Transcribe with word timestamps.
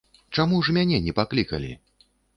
Чаму 0.37 0.61
ж 0.69 0.73
мяне 0.77 0.97
не 1.09 1.13
паклікалі? 1.19 1.71